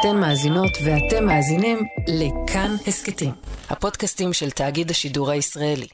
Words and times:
אתן 0.00 0.16
מאזינות 0.16 0.70
ואתם 0.84 1.26
מאזינים 1.26 1.78
לכאן 2.08 2.70
הסכתים, 2.86 3.30
הפודקאסטים 3.70 4.32
של 4.32 4.50
תאגיד 4.50 4.90
השידור 4.90 5.30
הישראלי. 5.30 5.86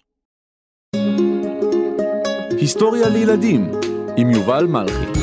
היסטוריה 2.61 3.09
לילדים 3.09 3.71
עם 4.17 4.31
יובל 4.31 4.67
מלכי. 4.67 5.21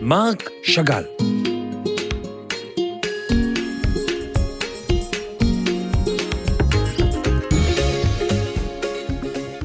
מרק 0.00 0.50
שאגאל 0.62 1.04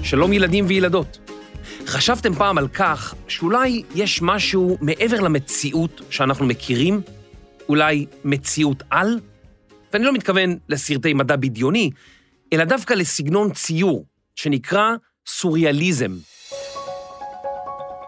שלום 0.03 0.33
ילדים 0.33 0.65
וילדות. 0.67 1.30
חשבתם 1.91 2.33
פעם 2.33 2.57
על 2.57 2.67
כך 2.67 3.15
שאולי 3.27 3.83
יש 3.95 4.21
משהו 4.21 4.77
מעבר 4.81 5.19
למציאות 5.19 6.01
שאנחנו 6.09 6.45
מכירים? 6.45 7.01
אולי 7.69 8.05
מציאות 8.25 8.83
על? 8.89 9.19
ואני 9.93 10.05
לא 10.05 10.13
מתכוון 10.13 10.57
לסרטי 10.69 11.13
מדע 11.13 11.35
בדיוני, 11.35 11.89
אלא 12.53 12.63
דווקא 12.63 12.93
לסגנון 12.93 13.53
ציור 13.53 14.05
שנקרא 14.35 14.95
סוריאליזם. 15.27 16.11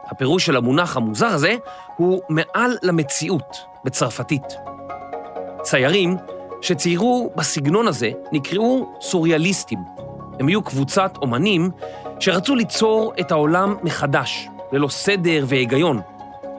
הפירוש 0.06 0.46
של 0.46 0.56
המונח 0.56 0.98
המוזר 0.98 1.28
הזה 1.28 1.56
הוא 1.98 2.22
מעל 2.30 2.78
למציאות 2.84 3.58
בצרפתית. 3.86 4.44
ציירים 5.62 6.18
שציירו 6.62 7.34
בסגנון 7.38 7.88
הזה 7.88 8.12
נקראו 8.32 8.94
סוריאליסטים. 9.02 9.80
הם 10.44 10.48
היו 10.48 10.62
קבוצת 10.62 11.18
אומנים 11.22 11.70
שרצו 12.20 12.56
ליצור 12.56 13.14
את 13.20 13.32
העולם 13.32 13.76
מחדש, 13.84 14.48
ללא 14.72 14.88
סדר 14.88 15.46
והיגיון, 15.48 16.02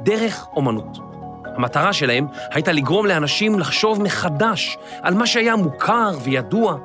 דרך 0.00 0.46
אומנות. 0.56 0.98
המטרה 1.56 1.92
שלהם 1.92 2.26
הייתה 2.50 2.72
לגרום 2.72 3.06
לאנשים 3.06 3.58
לחשוב 3.58 4.02
מחדש 4.02 4.76
על 5.02 5.14
מה 5.14 5.26
שהיה 5.26 5.56
מוכר 5.56 6.10
וידוע. 6.22 6.76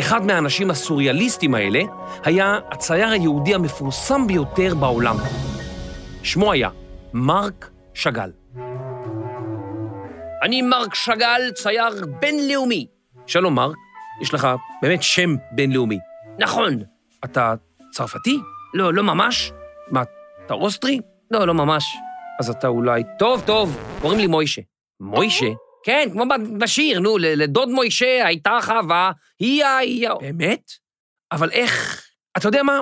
אחד 0.00 0.26
מהאנשים 0.26 0.70
הסוריאליסטים 0.70 1.54
האלה 1.54 1.80
היה 2.24 2.58
הצייר 2.70 3.08
היהודי 3.08 3.54
המפורסם 3.54 4.26
ביותר 4.26 4.74
בעולם. 4.74 5.16
שמו 6.22 6.52
היה 6.52 6.68
מרק 7.12 7.70
שאגאל. 7.94 8.30
אני 10.42 10.62
מרק 10.62 10.94
שאגאל, 10.94 11.50
צייר 11.54 12.06
בינלאומי. 12.20 12.86
שלום, 13.26 13.54
מרק. 13.54 13.87
יש 14.20 14.34
לך 14.34 14.48
באמת 14.82 15.02
שם 15.02 15.34
בינלאומי. 15.52 15.98
נכון. 16.38 16.82
אתה 17.24 17.54
צרפתי? 17.90 18.38
לא, 18.74 18.94
לא 18.94 19.02
ממש. 19.02 19.52
מה, 19.90 20.02
אתה 20.46 20.54
אוסטרי? 20.54 21.00
לא, 21.30 21.46
לא 21.46 21.54
ממש. 21.54 21.84
אז 22.40 22.50
אתה 22.50 22.68
אולי... 22.68 23.02
טוב, 23.18 23.42
טוב, 23.46 23.78
קוראים 24.00 24.18
לי 24.18 24.26
מוישה. 24.26 24.62
מוישה? 25.00 25.46
כן, 25.84 26.08
כמו 26.12 26.24
בשיר, 26.58 27.00
נו, 27.00 27.18
לדוד 27.18 27.68
מוישה 27.68 28.26
הייתה 28.26 28.58
חווה, 28.62 29.12
היא 29.38 29.64
היה... 29.64 30.14
באמת? 30.20 30.70
אבל 31.32 31.50
איך... 31.50 32.04
אתה 32.36 32.48
יודע 32.48 32.62
מה? 32.62 32.80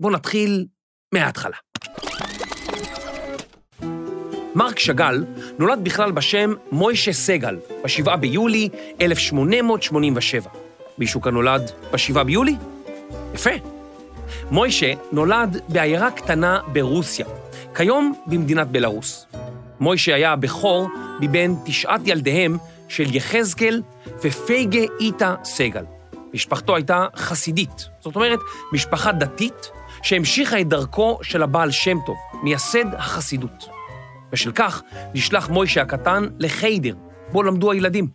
בוא 0.00 0.10
נתחיל 0.10 0.66
מההתחלה. 1.14 1.56
מרק 4.54 4.78
שאגאל 4.78 5.24
נולד 5.58 5.84
בכלל 5.84 6.12
בשם 6.12 6.52
מוישה 6.72 7.12
סגל, 7.12 7.56
ב-7 7.56 8.16
ביולי 8.16 8.68
1887. 9.00 10.67
מישהו 10.98 11.20
כאן 11.20 11.34
נולד 11.34 11.70
ב-7 11.92 12.22
ביולי? 12.22 12.56
יפה. 13.34 13.50
מוישה 14.50 14.92
נולד 15.12 15.60
בעיירה 15.68 16.10
קטנה 16.10 16.60
ברוסיה, 16.72 17.26
כיום 17.74 18.14
במדינת 18.26 18.68
בלרוס. 18.68 19.26
מוישה 19.80 20.14
היה 20.14 20.32
הבכור 20.32 20.88
מבין 21.20 21.56
תשעת 21.64 22.00
ילדיהם 22.04 22.56
של 22.88 23.14
יחזקאל 23.14 23.82
ופייגה 24.24 24.80
איטה 25.00 25.34
סגל. 25.44 25.84
משפחתו 26.34 26.76
הייתה 26.76 27.06
חסידית, 27.16 27.88
זאת 28.00 28.16
אומרת, 28.16 28.38
משפחה 28.72 29.12
דתית 29.12 29.70
שהמשיכה 30.02 30.60
את 30.60 30.68
דרכו 30.68 31.18
של 31.22 31.42
הבעל 31.42 31.70
שם 31.70 31.98
טוב, 32.06 32.16
מייסד 32.42 32.94
החסידות. 32.94 33.68
בשל 34.32 34.52
כך 34.52 34.82
נשלח 35.14 35.48
מוישה 35.48 35.82
הקטן 35.82 36.26
לחיידר, 36.38 36.94
בו 37.32 37.42
למדו 37.42 37.72
הילדים. 37.72 38.08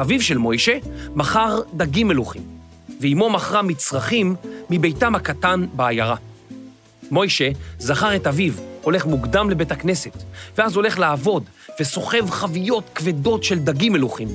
אביו 0.00 0.22
של 0.22 0.38
מוישה 0.38 0.78
מכר 1.14 1.60
דגים 1.74 2.08
מלוכים, 2.08 2.42
ואימו 3.00 3.30
מכרה 3.30 3.62
מצרכים 3.62 4.36
מביתם 4.70 5.14
הקטן 5.14 5.66
בעיירה. 5.72 6.16
מוישה 7.10 7.50
זכר 7.78 8.16
את 8.16 8.26
אביו, 8.26 8.52
הולך 8.82 9.06
מוקדם 9.06 9.50
לבית 9.50 9.72
הכנסת, 9.72 10.22
ואז 10.58 10.76
הולך 10.76 10.98
לעבוד 10.98 11.44
וסוחב 11.80 12.30
חביות 12.30 12.84
כבדות 12.94 13.44
של 13.44 13.58
דגים 13.58 13.92
מלוכים 13.92 14.28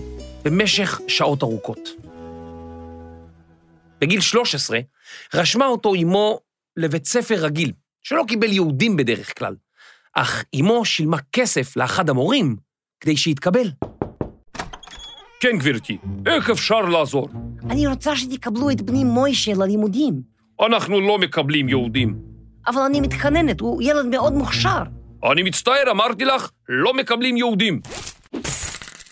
במשך 0.45 0.99
שעות 1.07 1.43
ארוכות. 1.43 1.89
בגיל 4.01 4.21
13 4.21 4.79
רשמה 5.33 5.65
אותו 5.65 5.95
אמו 5.95 6.39
לבית 6.77 7.05
ספר 7.05 7.35
רגיל, 7.35 7.71
שלא 8.03 8.23
קיבל 8.27 8.51
יהודים 8.51 8.97
בדרך 8.97 9.39
כלל, 9.39 9.55
אך 10.13 10.43
אמו 10.59 10.85
שילמה 10.85 11.17
כסף 11.31 11.77
לאחד 11.77 12.09
המורים 12.09 12.55
כדי 12.99 13.17
שיתקבל. 13.17 13.69
כן, 15.39 15.57
גברתי, 15.57 15.97
איך 16.25 16.49
אפשר 16.49 16.81
לעזור? 16.81 17.29
אני 17.69 17.87
רוצה 17.87 18.15
שתקבלו 18.15 18.69
את 18.69 18.81
בני 18.81 19.03
מוישה 19.03 19.53
ללימודים. 19.53 20.21
אנחנו 20.67 21.01
לא 21.01 21.17
מקבלים 21.17 21.69
יהודים. 21.69 22.19
אבל 22.67 22.81
אני 22.81 23.01
מתחננת, 23.01 23.59
הוא 23.59 23.81
ילד 23.81 24.05
מאוד 24.05 24.33
מוכשר. 24.33 24.83
אני 25.31 25.43
מצטער, 25.43 25.91
אמרתי 25.91 26.25
לך, 26.25 26.49
לא 26.69 26.93
מקבלים 26.93 27.37
יהודים. 27.37 27.79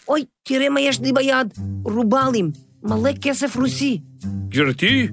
אוי, 0.07 0.25
תראה 0.43 0.69
מה 0.69 0.81
יש 0.81 0.99
לי 0.99 1.13
ביד, 1.13 1.53
רובלים, 1.83 2.51
מלא 2.83 3.11
כסף 3.21 3.55
רוסי. 3.55 4.01
גברתי, 4.49 5.07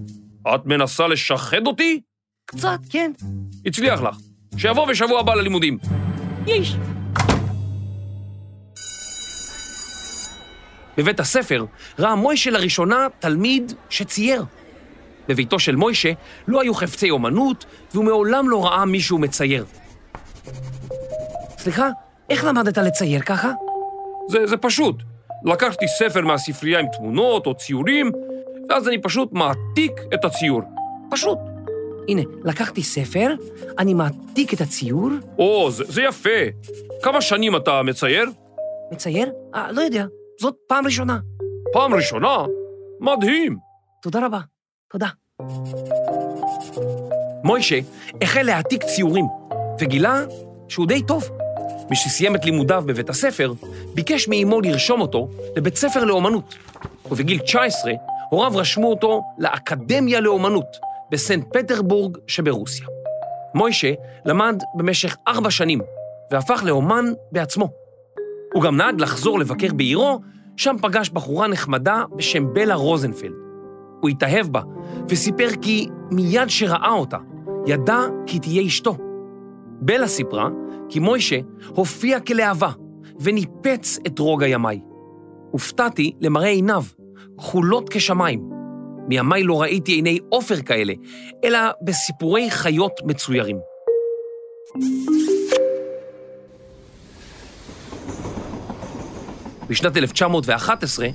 את 0.54 0.66
מנסה 0.66 1.06
לשחד 1.06 1.66
אותי? 1.66 2.00
קצת, 2.46 2.78
כן. 2.90 3.12
הצליח 3.66 4.00
לך. 4.02 4.16
שיבוא 4.56 4.86
בשבוע 4.88 5.20
הבא 5.20 5.34
ללימודים. 5.34 5.78
יש. 6.46 6.76
בבית 10.96 11.20
הספר 11.20 11.64
ראה 11.98 12.14
מוישה 12.14 12.50
לראשונה 12.50 13.06
תלמיד 13.18 13.72
שצייר. 13.90 14.44
בביתו 15.28 15.58
של 15.58 15.76
מוישה 15.76 16.12
לא 16.48 16.60
היו 16.60 16.74
חפצי 16.74 17.10
אומנות, 17.10 17.64
והוא 17.94 18.04
מעולם 18.04 18.48
לא 18.48 18.64
ראה 18.64 18.84
מישהו 18.84 19.18
מצייר. 19.18 19.64
סליחה, 21.58 21.88
איך 22.30 22.44
למדת 22.44 22.78
לצייר 22.78 23.20
ככה? 23.20 23.52
זה, 24.28 24.46
זה 24.46 24.56
פשוט. 24.56 24.96
לקחתי 25.44 25.88
ספר 25.88 26.20
מהספרייה 26.20 26.78
עם 26.78 26.86
תמונות 26.96 27.46
או 27.46 27.54
ציורים, 27.54 28.10
ואז 28.68 28.88
אני 28.88 29.02
פשוט 29.02 29.32
מעתיק 29.32 29.92
את 30.14 30.24
הציור. 30.24 30.62
פשוט. 31.10 31.38
הנה, 32.08 32.22
לקחתי 32.44 32.82
ספר, 32.82 33.34
אני 33.78 33.94
מעתיק 33.94 34.54
את 34.54 34.60
הציור. 34.60 35.10
או, 35.38 35.70
זה, 35.70 35.84
זה 35.88 36.02
יפה. 36.02 36.28
כמה 37.02 37.20
שנים 37.20 37.56
אתה 37.56 37.82
מצייר? 37.82 38.30
מצייר? 38.92 39.32
אה, 39.54 39.72
לא 39.72 39.80
יודע. 39.80 40.04
זאת 40.40 40.54
פעם 40.68 40.86
ראשונה. 40.86 41.18
פעם 41.72 41.94
ראשונה? 41.94 42.36
מדהים. 43.00 43.56
תודה 44.02 44.26
רבה. 44.26 44.40
תודה. 44.90 45.06
מוישה 47.44 47.78
החל 48.22 48.42
להעתיק 48.42 48.84
ציורים, 48.84 49.26
וגילה 49.80 50.24
שהוא 50.68 50.86
די 50.86 51.02
טוב. 51.02 51.30
משסיים 51.90 52.36
את 52.36 52.44
לימודיו 52.44 52.84
בבית 52.86 53.10
הספר, 53.10 53.52
ביקש 53.94 54.28
מאמו 54.28 54.60
לרשום 54.60 55.00
אותו 55.00 55.28
לבית 55.56 55.76
ספר 55.76 56.04
לאומנות, 56.04 56.54
ובגיל 57.10 57.38
19 57.38 57.92
הוריו 58.30 58.52
רשמו 58.54 58.90
אותו 58.90 59.22
לאקדמיה 59.38 60.20
לאומנות 60.20 60.76
בסנט 61.10 61.44
פטרבורג 61.52 62.18
שברוסיה. 62.26 62.86
מוישה 63.54 63.92
למד 64.24 64.62
במשך 64.74 65.16
ארבע 65.28 65.50
שנים, 65.50 65.80
והפך 66.30 66.62
לאומן 66.64 67.04
בעצמו. 67.32 67.83
הוא 68.54 68.62
גם 68.62 68.76
נהג 68.76 69.00
לחזור 69.00 69.38
לבקר 69.38 69.74
בעירו, 69.74 70.20
שם 70.56 70.76
פגש 70.82 71.10
בחורה 71.10 71.48
נחמדה 71.48 72.04
בשם 72.16 72.54
בלה 72.54 72.74
רוזנפלד. 72.74 73.32
הוא 74.00 74.10
התאהב 74.10 74.46
בה, 74.46 74.60
וסיפר 75.08 75.48
כי 75.62 75.88
מיד 76.10 76.48
שראה 76.48 76.92
אותה, 76.92 77.16
ידע 77.66 77.98
כי 78.26 78.38
תהיה 78.38 78.66
אשתו. 78.66 78.96
בלה 79.80 80.06
סיפרה 80.06 80.48
כי 80.88 80.98
מוישה 80.98 81.36
הופיע 81.68 82.20
כלהבה 82.20 82.70
וניפץ 83.20 83.98
את 84.06 84.18
רוג 84.18 84.42
הימי. 84.42 84.80
הופתעתי 85.50 86.12
למראה 86.20 86.48
עיניו, 86.48 86.82
כחולות 87.38 87.88
כשמיים. 87.88 88.50
מימיי 89.08 89.42
לא 89.42 89.62
ראיתי 89.62 89.92
עיני 89.92 90.18
עופר 90.28 90.62
כאלה, 90.62 90.92
אלא 91.44 91.58
בסיפורי 91.82 92.50
חיות 92.50 93.00
מצוירים. 93.04 93.56
בשנת 99.68 99.96
1911 99.96 101.06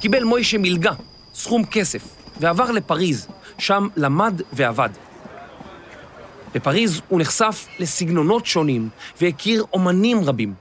קיבל 0.00 0.24
מוישה 0.24 0.58
מלגה, 0.58 0.92
סכום 1.34 1.64
כסף, 1.64 2.02
ועבר 2.40 2.70
לפריז, 2.70 3.28
שם 3.58 3.88
למד 3.96 4.42
ועבד. 4.52 4.90
בפריז 6.54 7.00
הוא 7.08 7.20
נחשף 7.20 7.66
לסגנונות 7.78 8.46
שונים 8.46 8.88
והכיר 9.20 9.64
אומנים 9.72 10.24
רבים. 10.24 10.54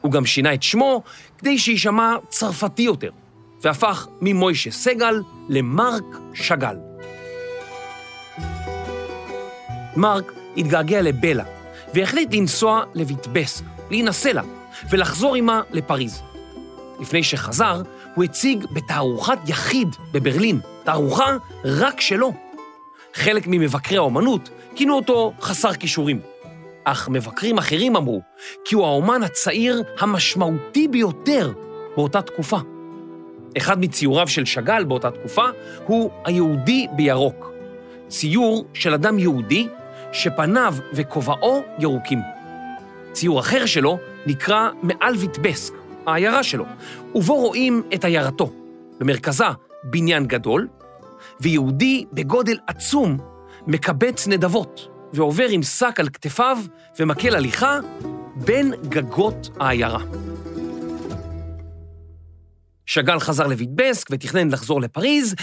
הוא 0.00 0.12
גם 0.12 0.26
שינה 0.26 0.54
את 0.54 0.62
שמו 0.62 1.02
כדי 1.38 1.58
שיישמע 1.58 2.14
צרפתי 2.28 2.82
יותר, 2.82 3.10
והפך 3.62 4.06
ממוישה 4.20 4.70
סגל 4.70 5.22
למרק 5.48 6.04
שאגאל. 6.34 6.76
מרק 9.96 10.32
התגעגע 10.56 11.02
לבלה, 11.02 11.44
והחליט 11.94 12.34
לנסוע 12.34 12.84
לויטבסק, 12.94 13.64
להינשא 13.90 14.28
לה, 14.28 14.42
ולחזור 14.90 15.34
עימה 15.34 15.62
לפריז. 15.72 16.22
לפני 17.00 17.22
שחזר, 17.22 17.82
הוא 18.14 18.24
הציג 18.24 18.64
בתערוכת 18.72 19.38
יחיד 19.46 19.88
בברלין, 20.12 20.60
תערוכה 20.84 21.36
רק 21.64 22.00
שלו. 22.00 22.32
חלק 23.14 23.44
ממבקרי 23.46 23.96
האומנות 23.96 24.50
כינו 24.74 24.94
אותו 24.94 25.32
חסר 25.40 25.74
כישורים, 25.74 26.20
אך 26.84 27.08
מבקרים 27.08 27.58
אחרים 27.58 27.96
אמרו 27.96 28.22
כי 28.64 28.74
הוא 28.74 28.86
האומן 28.86 29.22
הצעיר 29.22 29.82
המשמעותי 29.98 30.88
ביותר 30.88 31.52
באותה 31.96 32.22
תקופה. 32.22 32.58
אחד 33.56 33.80
מציוריו 33.80 34.28
של 34.28 34.44
שאגאל 34.44 34.84
באותה 34.84 35.10
תקופה 35.10 35.44
הוא 35.86 36.10
היהודי 36.24 36.86
בירוק, 36.92 37.50
ציור 38.08 38.64
של 38.74 38.94
אדם 38.94 39.18
יהודי 39.18 39.68
שפניו 40.12 40.74
וכובעו 40.92 41.62
ירוקים. 41.78 42.20
ציור 43.12 43.40
אחר 43.40 43.66
שלו 43.66 43.98
נקרא 44.26 44.68
מעל 44.82 45.14
ויטבסק, 45.16 45.74
העיירה 46.06 46.42
שלו, 46.42 46.64
ובו 47.14 47.34
רואים 47.34 47.82
את 47.94 48.04
עיירתו. 48.04 48.52
במרכזה 49.00 49.44
בניין 49.84 50.26
גדול, 50.26 50.68
ויהודי 51.40 52.04
בגודל 52.12 52.58
עצום 52.66 53.18
מקבץ 53.66 54.26
נדבות, 54.28 54.88
ועובר 55.12 55.48
עם 55.48 55.62
שק 55.62 56.00
על 56.00 56.08
כתפיו 56.08 56.58
ומקל 56.98 57.36
הליכה 57.36 57.78
בין 58.36 58.74
גגות 58.88 59.48
העיירה. 59.60 60.02
שאגאל 62.86 63.20
חזר 63.20 63.46
לויטבסק 63.46 64.06
ותכנן 64.10 64.50
לחזור 64.50 64.80
לפריז, 64.80 65.34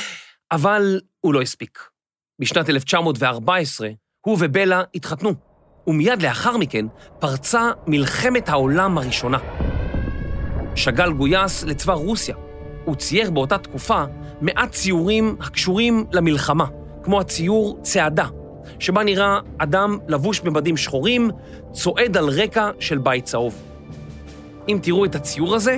אבל 0.51 1.01
הוא 1.19 1.33
לא 1.33 1.41
הספיק. 1.41 1.79
בשנת 2.39 2.69
1914 2.69 3.89
הוא 4.21 4.37
ובלה 4.39 4.83
התחתנו, 4.95 5.33
ומיד 5.87 6.21
לאחר 6.21 6.57
מכן 6.57 6.85
פרצה 7.19 7.71
מלחמת 7.87 8.49
העולם 8.49 8.97
הראשונה. 8.97 9.37
שאגאל 10.75 11.13
גויס 11.13 11.63
לצבא 11.63 11.93
רוסיה. 11.93 12.35
הוא 12.85 12.95
צייר 12.95 13.31
באותה 13.31 13.57
תקופה 13.57 14.03
מעט 14.41 14.71
ציורים 14.71 15.35
הקשורים 15.39 16.05
למלחמה, 16.11 16.65
כמו 17.03 17.19
הציור 17.19 17.79
צעדה, 17.81 18.27
שבה 18.79 19.03
נראה 19.03 19.39
אדם 19.57 19.97
לבוש 20.07 20.39
במדים 20.39 20.77
שחורים, 20.77 21.29
צועד 21.71 22.17
על 22.17 22.29
רקע 22.29 22.69
של 22.79 22.97
בית 22.97 23.25
צהוב. 23.25 23.61
אם 24.69 24.79
תראו 24.81 25.05
את 25.05 25.15
הציור 25.15 25.55
הזה, 25.55 25.77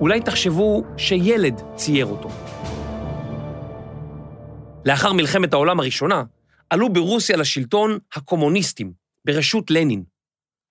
אולי 0.00 0.20
תחשבו 0.20 0.84
שילד 0.96 1.62
צייר 1.76 2.06
אותו. 2.06 2.28
לאחר 4.84 5.12
מלחמת 5.12 5.52
העולם 5.52 5.80
הראשונה, 5.80 6.22
עלו 6.70 6.92
ברוסיה 6.92 7.36
לשלטון 7.36 7.98
הקומוניסטים, 8.14 8.92
בראשות 9.24 9.70
לנין. 9.70 10.13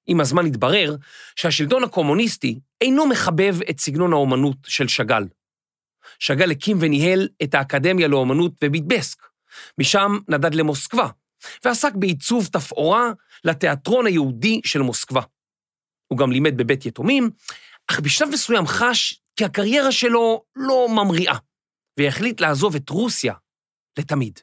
עם 0.07 0.19
הזמן 0.19 0.45
התברר 0.45 0.95
שהשלטון 1.35 1.83
הקומוניסטי 1.83 2.59
אינו 2.81 3.05
מחבב 3.05 3.55
את 3.69 3.79
סגנון 3.79 4.13
האומנות 4.13 4.57
של 4.65 4.87
שאגאל. 4.87 5.23
שאגאל 6.19 6.51
הקים 6.51 6.77
וניהל 6.79 7.27
את 7.43 7.53
האקדמיה 7.53 8.07
לאומנות 8.07 8.51
בביטבסק, 8.61 9.17
משם 9.79 10.11
נדד 10.27 10.55
למוסקבה, 10.55 11.07
ועסק 11.65 11.93
בעיצוב 11.95 12.45
תפאורה 12.45 13.11
לתיאטרון 13.43 14.05
היהודי 14.05 14.61
של 14.65 14.81
מוסקבה. 14.81 15.21
הוא 16.07 16.17
גם 16.17 16.31
לימד 16.31 16.57
בבית 16.57 16.85
יתומים, 16.85 17.29
אך 17.87 17.99
בשלב 17.99 18.29
מסוים 18.29 18.67
חש 18.67 19.21
כי 19.35 19.45
הקריירה 19.45 19.91
שלו 19.91 20.43
לא 20.55 20.87
ממריאה, 20.89 21.37
והחליט 21.99 22.41
לעזוב 22.41 22.75
את 22.75 22.89
רוסיה 22.89 23.33
לתמיד. 23.99 24.39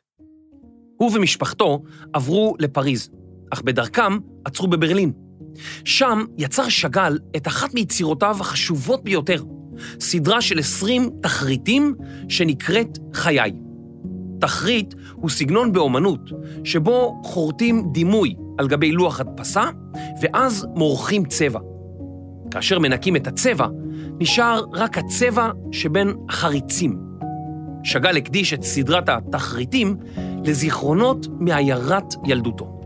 הוא 0.96 1.10
ומשפחתו 1.14 1.82
עברו 2.12 2.56
לפריז, 2.58 3.10
אך 3.52 3.62
בדרכם 3.62 4.18
עצרו 4.44 4.68
בברלין. 4.68 5.29
שם 5.84 6.24
יצר 6.38 6.68
שאגאל 6.68 7.18
את 7.36 7.46
אחת 7.46 7.74
מיצירותיו 7.74 8.36
החשובות 8.40 9.04
ביותר, 9.04 9.42
סדרה 10.00 10.40
של 10.40 10.58
20 10.58 11.10
תחריטים 11.22 11.94
שנקראת 12.28 12.98
חיי. 13.14 13.52
תחריט 14.40 14.94
הוא 15.12 15.30
סגנון 15.30 15.72
באומנות, 15.72 16.20
שבו 16.64 17.20
חורטים 17.24 17.92
דימוי 17.92 18.34
על 18.58 18.68
גבי 18.68 18.92
לוח 18.92 19.20
הדפסה, 19.20 19.64
ואז 20.22 20.66
מורחים 20.74 21.24
צבע. 21.24 21.60
כאשר 22.50 22.78
מנקים 22.78 23.16
את 23.16 23.26
הצבע, 23.26 23.66
נשאר 24.20 24.64
רק 24.72 24.98
הצבע 24.98 25.50
שבין 25.72 26.14
החריצים. 26.28 26.96
שאגאל 27.84 28.16
הקדיש 28.16 28.54
את 28.54 28.62
סדרת 28.62 29.08
התחריטים 29.08 29.96
לזיכרונות 30.44 31.26
מעיירת 31.40 32.14
ילדותו. 32.24 32.79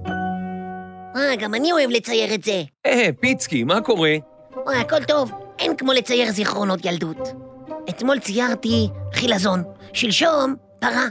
אה, 1.17 1.37
גם 1.37 1.55
אני 1.55 1.73
אוהב 1.73 1.91
לצייר 1.91 2.35
את 2.35 2.45
זה. 2.45 2.63
אה, 2.87 3.09
פיצקי, 3.21 3.65
מה 3.65 3.81
קורה? 3.81 4.15
אה, 4.69 4.81
הכל 4.81 5.05
טוב, 5.05 5.31
אין 5.59 5.77
כמו 5.77 5.93
לצייר 5.93 6.31
זיכרונות 6.31 6.85
ילדות. 6.85 7.29
אתמול 7.89 8.19
ציירתי 8.19 8.89
חילזון, 9.13 9.63
שלשום 9.93 10.55
פרה. 10.81 11.07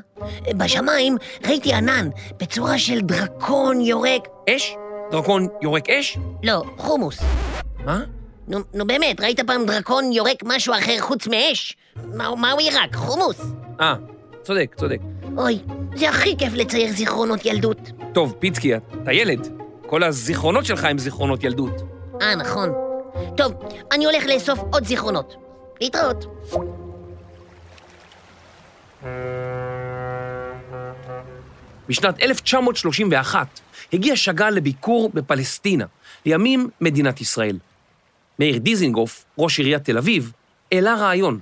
בשמיים 0.58 1.18
ראיתי 1.48 1.74
ענן 1.74 2.10
בצורה 2.40 2.78
של 2.78 3.02
דרקון 3.02 3.82
יורק. 3.82 4.28
אש? 4.50 4.76
דרקון 5.12 5.48
יורק 5.62 5.90
אש? 5.90 6.18
לא, 6.44 6.64
חומוס. 6.78 7.20
מה? 7.86 8.04
נו, 8.48 8.60
נו 8.74 8.88
באמת, 8.88 9.22
ראית 9.22 9.40
פעם 9.40 9.66
דרקון 9.66 10.12
יורק 10.12 10.44
משהו 10.44 10.74
אחר 10.74 11.00
חוץ 11.00 11.28
מאש? 11.28 11.78
מה, 12.14 12.36
מה 12.36 12.52
הוא 12.52 12.62
ירק? 12.62 12.96
חומוס. 12.96 13.42
אה, 13.82 13.96
צודק, 14.44 14.76
צודק. 14.78 15.00
אוי, 15.38 15.60
זה 15.96 16.10
הכי 16.10 16.38
כיף 16.38 16.54
לצייר 16.54 16.92
זיכרונות 16.92 17.46
ילדות. 17.46 17.92
טוב, 18.14 18.36
פיצקי, 18.40 18.76
אתה 18.76 19.14
ילד. 19.14 19.63
כל 19.88 20.04
הזיכרונות 20.04 20.66
שלך 20.66 20.84
הם 20.84 20.98
זיכרונות 20.98 21.44
ילדות. 21.44 21.74
אה, 22.22 22.36
נכון. 22.36 22.70
טוב, 23.38 23.54
אני 23.92 24.06
הולך 24.06 24.26
לאסוף 24.26 24.60
עוד 24.60 24.86
זיכרונות. 24.86 25.36
להתראות. 25.82 26.26
בשנת 31.90 32.22
1931 32.22 33.60
הגיע 33.94 34.16
שאגאל 34.16 34.54
לביקור 34.54 35.12
בפלסטינה, 35.14 35.86
לימים 36.26 36.70
מדינת 36.82 37.22
ישראל. 37.22 37.60
מאיר 38.40 38.58
דיזינגוף, 38.58 39.26
ראש 39.38 39.60
עיריית 39.60 39.84
תל 39.84 39.98
אביב, 39.98 40.32
העלה 40.72 40.96
רעיון 40.96 41.40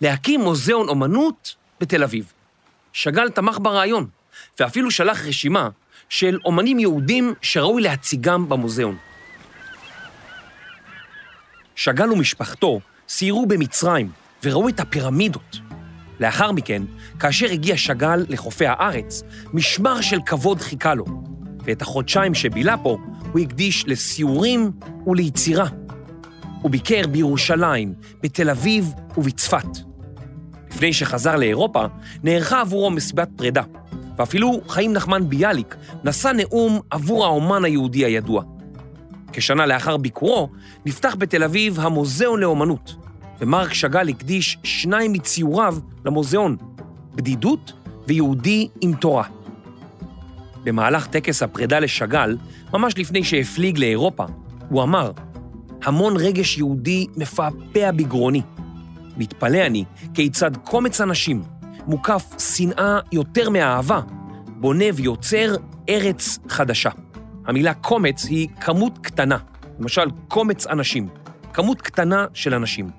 להקים 0.00 0.40
מוזיאון 0.40 0.88
אומנות 0.88 1.54
בתל 1.80 2.02
אביב. 2.02 2.32
שאגאל 2.92 3.30
תמך 3.30 3.58
ברעיון, 3.62 4.06
ואפילו 4.60 4.90
שלח 4.90 5.26
רשימה 5.26 5.68
של 6.08 6.38
אומנים 6.44 6.78
יהודים 6.78 7.34
שראוי 7.42 7.82
להציגם 7.82 8.48
במוזיאון. 8.48 8.96
שאגאל 11.74 12.12
ומשפחתו 12.12 12.80
סיירו 13.08 13.46
במצרים 13.46 14.10
וראו 14.44 14.68
את 14.68 14.80
הפירמידות. 14.80 15.58
לאחר 16.20 16.52
מכן, 16.52 16.82
כאשר 17.20 17.46
הגיע 17.50 17.76
שאגאל 17.76 18.24
לחופי 18.28 18.66
הארץ, 18.66 19.22
משמר 19.52 20.00
של 20.00 20.18
כבוד 20.26 20.60
חיכה 20.60 20.94
לו, 20.94 21.04
ואת 21.64 21.82
החודשיים 21.82 22.34
שבילה 22.34 22.76
פה 22.76 22.98
הוא 23.32 23.40
הקדיש 23.40 23.84
לסיורים 23.86 24.70
וליצירה. 25.06 25.68
הוא 26.62 26.70
ביקר 26.70 27.06
בירושלים, 27.10 27.94
בתל 28.22 28.50
אביב 28.50 28.92
ובצפת. 29.16 29.88
לפני 30.70 30.92
שחזר 30.92 31.36
לאירופה, 31.36 31.84
נערכה 32.22 32.60
עבורו 32.60 32.90
מסיבת 32.90 33.28
פרידה, 33.36 33.62
ואפילו 34.18 34.60
חיים 34.68 34.92
נחמן 34.92 35.28
ביאליק 35.28 35.76
נשא 36.04 36.28
נאום 36.28 36.80
עבור 36.90 37.24
האומן 37.24 37.64
היהודי 37.64 38.04
הידוע. 38.04 38.42
כשנה 39.32 39.66
לאחר 39.66 39.96
ביקורו, 39.96 40.48
נפתח 40.86 41.16
בתל 41.18 41.44
אביב 41.44 41.80
המוזיאון 41.80 42.40
לאומנות, 42.40 42.94
ומרק 43.40 43.72
שאגאל 43.72 44.08
הקדיש 44.08 44.58
שניים 44.62 45.12
מציוריו 45.12 45.76
למוזיאון, 46.04 46.56
בדידות 47.14 47.72
ויהודי 48.06 48.68
עם 48.80 48.94
תורה. 48.94 49.24
במהלך 50.64 51.06
טקס 51.06 51.42
הפרידה 51.42 51.78
לשאגאל, 51.78 52.36
ממש 52.72 52.98
לפני 52.98 53.24
שהפליג 53.24 53.78
לאירופה, 53.78 54.24
הוא 54.68 54.82
אמר, 54.82 55.12
המון 55.84 56.16
רגש 56.16 56.58
יהודי 56.58 57.06
מפעפע 57.16 57.90
בגרוני. 57.90 58.42
מתפלא 59.16 59.66
אני 59.66 59.84
כיצד 60.14 60.56
קומץ 60.56 61.00
אנשים, 61.00 61.42
מוקף 61.86 62.24
שנאה 62.38 62.98
יותר 63.12 63.50
מאהבה, 63.50 64.00
בונה 64.46 64.84
ויוצר 64.94 65.54
ארץ 65.88 66.38
חדשה. 66.48 66.90
המילה 67.46 67.74
קומץ 67.74 68.24
היא 68.24 68.48
כמות 68.60 68.98
קטנה, 68.98 69.38
למשל 69.78 70.10
קומץ 70.28 70.66
אנשים, 70.66 71.08
כמות 71.52 71.82
קטנה 71.82 72.26
של 72.34 72.54
אנשים. 72.54 72.90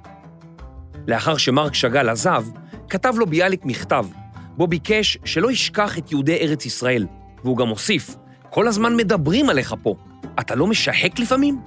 לאחר 1.07 1.37
שמרק 1.37 1.73
שאגאל 1.73 2.09
עזב, 2.09 2.45
כתב 2.89 3.13
לו 3.17 3.25
ביאליק 3.25 3.65
מכתב, 3.65 4.05
בו 4.57 4.67
ביקש 4.67 5.17
שלא 5.25 5.51
ישכח 5.51 5.97
את 5.97 6.11
יהודי 6.11 6.37
ארץ 6.37 6.65
ישראל, 6.65 7.07
והוא 7.43 7.57
גם 7.57 7.67
הוסיף, 7.67 8.15
כל 8.49 8.67
הזמן 8.67 8.95
מדברים 8.95 9.49
עליך 9.49 9.75
פה. 9.83 9.95
אתה 10.39 10.55
לא 10.55 10.67
משחק 10.67 11.19
לפעמים? 11.19 11.61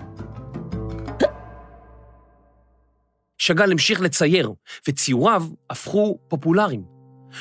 שאגאל 3.38 3.72
המשיך 3.72 4.00
לצייר, 4.00 4.52
וציוריו 4.88 5.44
הפכו 5.70 6.18
פופולריים. 6.28 6.91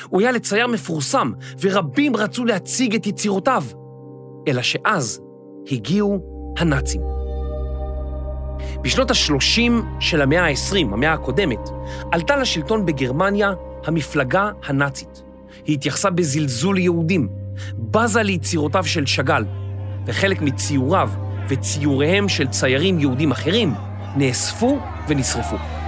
הוא 0.08 0.20
היה 0.20 0.32
לצייר 0.32 0.66
מפורסם, 0.66 1.32
ורבים 1.60 2.16
רצו 2.16 2.44
להציג 2.44 2.94
את 2.94 3.06
יצירותיו. 3.06 3.64
אלא 4.48 4.62
שאז 4.62 5.20
הגיעו 5.70 6.20
הנאצים. 6.58 7.00
בשנות 8.82 9.10
ה-30 9.10 9.72
של 10.00 10.22
המאה 10.22 10.46
ה-20, 10.46 10.76
המאה 10.92 11.12
הקודמת, 11.12 11.68
עלתה 12.12 12.36
לשלטון 12.36 12.86
בגרמניה 12.86 13.52
המפלגה 13.86 14.50
הנאצית. 14.64 15.22
היא 15.66 15.74
התייחסה 15.74 16.10
בזלזול 16.10 16.74
ליהודים, 16.74 17.28
בזה 17.78 18.22
ליצירותיו 18.22 18.84
של 18.84 19.06
שאגאל, 19.06 19.44
וחלק 20.06 20.42
מציוריו 20.42 21.10
וציוריהם 21.48 22.28
של 22.28 22.48
ציירים 22.48 22.98
יהודים 22.98 23.30
אחרים 23.30 23.74
נאספו 24.16 24.78
ונשרפו. 25.08 25.81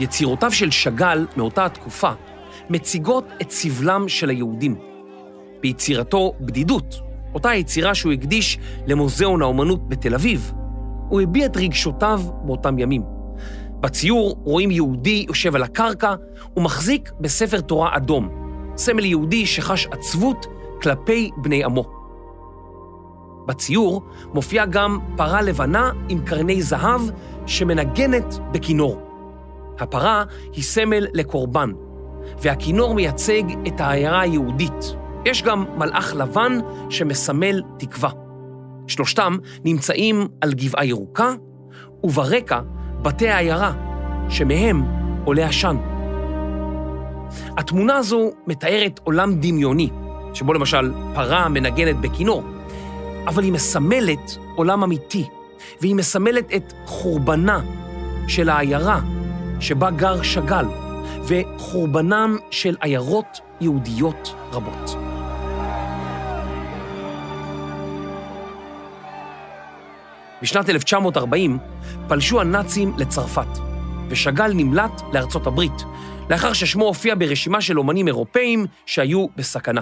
יצירותיו 0.00 0.52
של 0.52 0.70
שאגאל 0.70 1.26
מאותה 1.36 1.64
התקופה 1.64 2.10
מציגות 2.70 3.24
את 3.42 3.50
סבלם 3.50 4.08
של 4.08 4.30
היהודים. 4.30 4.76
ביצירתו 5.60 6.32
בדידות, 6.40 7.00
אותה 7.34 7.54
יצירה 7.54 7.94
שהוא 7.94 8.12
הקדיש 8.12 8.58
למוזיאון 8.86 9.42
האומנות 9.42 9.88
בתל 9.88 10.14
אביב, 10.14 10.52
הוא 11.08 11.20
הביע 11.20 11.46
את 11.46 11.56
רגשותיו 11.56 12.20
באותם 12.44 12.78
ימים. 12.78 13.02
בציור 13.80 14.40
רואים 14.44 14.70
יהודי 14.70 15.24
יושב 15.28 15.54
על 15.54 15.62
הקרקע 15.62 16.14
ומחזיק 16.56 17.12
בספר 17.20 17.60
תורה 17.60 17.96
אדום, 17.96 18.28
סמל 18.76 19.04
יהודי 19.04 19.46
שחש 19.46 19.86
עצבות 19.86 20.46
כלפי 20.82 21.30
בני 21.36 21.64
עמו. 21.64 21.84
בציור 23.46 24.02
מופיעה 24.34 24.66
גם 24.66 24.98
פרה 25.16 25.42
לבנה 25.42 25.90
עם 26.08 26.24
קרני 26.24 26.62
זהב 26.62 27.00
שמנגנת 27.46 28.38
בכינור. 28.52 29.07
הפרה 29.78 30.24
היא 30.52 30.64
סמל 30.64 31.06
לקורבן, 31.14 31.72
והכינור 32.42 32.94
מייצג 32.94 33.42
את 33.66 33.80
העיירה 33.80 34.20
היהודית. 34.20 34.94
יש 35.24 35.42
גם 35.42 35.64
מלאך 35.78 36.14
לבן 36.16 36.58
שמסמל 36.90 37.62
תקווה. 37.78 38.10
שלושתם 38.86 39.36
נמצאים 39.64 40.28
על 40.40 40.52
גבעה 40.52 40.84
ירוקה, 40.84 41.32
וברקע 42.04 42.60
בתי 43.02 43.28
העיירה, 43.28 43.72
שמהם 44.28 44.82
עולה 45.24 45.46
עשן. 45.46 45.76
התמונה 47.56 47.96
הזו 47.96 48.30
מתארת 48.46 49.00
עולם 49.04 49.40
דמיוני, 49.40 49.90
שבו 50.34 50.52
למשל 50.52 50.92
פרה 51.14 51.48
מנגנת 51.48 51.96
בכינור, 51.96 52.42
אבל 53.26 53.42
היא 53.42 53.52
מסמלת 53.52 54.38
עולם 54.56 54.82
אמיתי, 54.82 55.24
והיא 55.80 55.94
מסמלת 55.94 56.54
את 56.56 56.72
חורבנה 56.86 57.60
של 58.28 58.48
העיירה 58.48 59.00
שבה 59.60 59.90
גר 59.90 60.22
שאגאל, 60.22 60.64
וחורבנם 61.28 62.36
של 62.50 62.76
עיירות 62.80 63.40
יהודיות 63.60 64.34
רבות. 64.52 64.96
בשנת 70.42 70.68
1940 70.68 71.58
פלשו 72.08 72.40
הנאצים 72.40 72.92
לצרפת, 72.98 73.58
ושאגאל 74.08 74.52
נמלט 74.52 75.02
לארצות 75.12 75.46
הברית, 75.46 75.82
לאחר 76.30 76.52
ששמו 76.52 76.84
הופיע 76.84 77.14
ברשימה 77.18 77.60
של 77.60 77.78
אומנים 77.78 78.06
אירופאים 78.06 78.66
שהיו 78.86 79.26
בסכנה. 79.36 79.80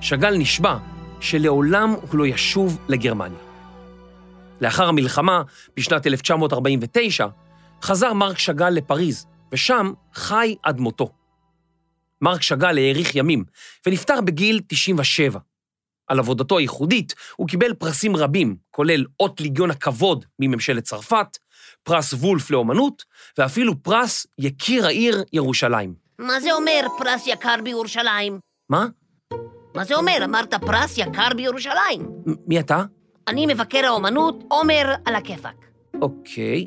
שאגאל 0.00 0.36
נשבע 0.36 0.76
שלעולם 1.20 1.94
הוא 2.10 2.18
לא 2.18 2.26
ישוב 2.26 2.78
לגרמניה. 2.88 3.38
לאחר 4.60 4.88
המלחמה, 4.88 5.42
בשנת 5.76 6.06
1949, 6.06 7.26
חזר 7.82 8.12
מרק 8.12 8.38
שאגאל 8.38 8.74
לפריז, 8.74 9.26
ושם 9.52 9.92
חי 10.14 10.56
עד 10.62 10.80
מותו. 10.80 11.10
מרק 12.22 12.42
שאגאל 12.42 12.78
האריך 12.78 13.14
ימים, 13.14 13.44
ונפטר 13.86 14.20
בגיל 14.20 14.60
97. 14.66 15.38
על 16.08 16.18
עבודתו 16.18 16.58
הייחודית 16.58 17.14
הוא 17.36 17.48
קיבל 17.48 17.74
פרסים 17.74 18.16
רבים, 18.16 18.56
כולל 18.70 19.04
אות 19.20 19.40
ליגיון 19.40 19.70
הכבוד 19.70 20.24
מממשלת 20.38 20.82
צרפת, 20.84 21.38
פרס 21.82 22.12
וולף 22.14 22.50
לאומנות, 22.50 23.04
ואפילו 23.38 23.82
פרס 23.82 24.26
יקיר 24.38 24.86
העיר 24.86 25.22
ירושלים. 25.32 25.94
מה 26.18 26.40
זה 26.40 26.52
אומר 26.52 26.86
פרס 26.98 27.26
יקר 27.26 27.54
בירושלים? 27.64 28.38
מה? 28.68 28.86
מה 29.74 29.84
זה 29.84 29.94
אומר? 29.94 30.18
אמרת 30.24 30.54
פרס 30.54 30.98
יקר 30.98 31.28
בירושלים. 31.36 32.02
מ- 32.26 32.34
מי 32.46 32.60
אתה? 32.60 32.82
אני 33.28 33.46
מבקר 33.46 33.86
האומנות, 33.86 34.44
עומר 34.48 34.94
על 35.04 35.14
הכיפאק. 35.14 35.66
אוקיי, 36.02 36.66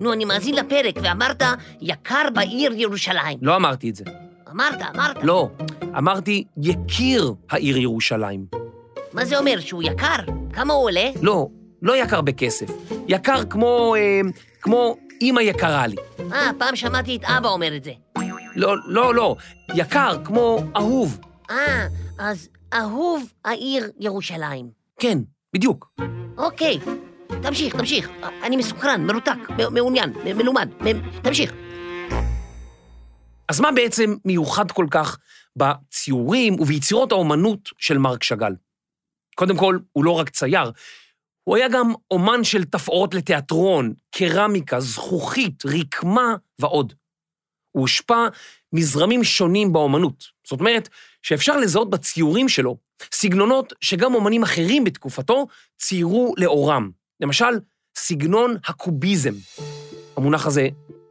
נו, 0.00 0.12
אני 0.12 0.24
מאזין 0.24 0.54
לפרק 0.54 0.94
ואמרת 1.02 1.42
יקר 1.80 2.22
בעיר 2.34 2.72
ירושלים. 2.72 3.38
לא 3.42 3.56
אמרתי 3.56 3.90
את 3.90 3.96
זה. 3.96 4.04
אמרת, 4.50 4.82
אמרת. 4.94 5.16
לא, 5.22 5.48
אמרתי 5.98 6.44
יקיר 6.62 7.34
העיר 7.50 7.76
ירושלים. 7.76 8.46
מה 9.12 9.24
זה 9.24 9.38
אומר, 9.38 9.60
שהוא 9.60 9.82
יקר? 9.82 10.16
כמה 10.52 10.74
הוא 10.74 10.84
עולה? 10.84 11.10
לא, 11.22 11.48
לא 11.82 11.96
יקר 11.96 12.20
בכסף. 12.20 12.66
יקר 13.08 13.44
כמו, 13.50 13.94
אה, 13.98 14.20
כמו 14.60 14.96
אימא 15.20 15.40
יקרה 15.40 15.86
לי. 15.86 15.96
אה, 16.32 16.50
פעם 16.58 16.76
שמעתי 16.76 17.16
את 17.16 17.24
אבא 17.24 17.48
אומר 17.48 17.76
את 17.76 17.84
זה. 17.84 17.92
לא, 18.56 18.74
לא, 18.86 19.14
לא, 19.14 19.36
יקר 19.74 20.24
כמו 20.24 20.58
אהוב. 20.76 21.18
אה, 21.50 21.86
אז 22.18 22.48
אהוב 22.74 23.32
העיר 23.44 23.90
ירושלים. 24.00 24.70
כן, 25.00 25.18
בדיוק. 25.54 25.90
אוקיי, 26.38 26.78
תמשיך, 27.42 27.76
תמשיך. 27.76 28.10
אני 28.42 28.56
מסוקרן, 28.56 29.06
מרותק, 29.06 29.50
מעוניין, 29.70 30.12
מלומד. 30.36 30.68
תמשיך. 31.22 31.52
אז 33.48 33.60
מה 33.60 33.72
בעצם 33.72 34.16
מיוחד 34.24 34.70
כל 34.70 34.86
כך 34.90 35.18
בציורים 35.56 36.60
וביצירות 36.60 37.12
האומנות 37.12 37.68
של 37.78 37.98
מרק 37.98 38.22
שאגאל? 38.22 38.52
קודם 39.34 39.56
כל, 39.56 39.78
הוא 39.92 40.04
לא 40.04 40.10
רק 40.10 40.28
צייר, 40.28 40.72
הוא 41.44 41.56
היה 41.56 41.68
גם 41.68 41.92
אומן 42.10 42.44
של 42.44 42.64
תפאורות 42.64 43.14
לתיאטרון, 43.14 43.92
קרמיקה, 44.10 44.80
זכוכית, 44.80 45.66
רקמה 45.66 46.34
ועוד. 46.58 46.92
הוא 47.72 47.80
הושפע 47.80 48.26
מזרמים 48.72 49.24
שונים 49.24 49.72
באומנות. 49.72 50.24
זאת 50.44 50.60
אומרת, 50.60 50.88
שאפשר 51.22 51.56
לזהות 51.56 51.90
בציורים 51.90 52.48
שלו 52.48 52.76
סגנונות 53.12 53.72
שגם 53.80 54.14
אומנים 54.14 54.42
אחרים 54.42 54.84
בתקופתו 54.84 55.46
ציירו 55.76 56.34
לאורם. 56.38 56.90
למשל, 57.20 57.58
סגנון 57.96 58.56
הקוביזם. 58.66 59.34
המונח 60.16 60.46
הזה 60.46 60.68